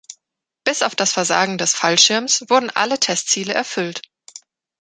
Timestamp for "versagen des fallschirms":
1.13-2.45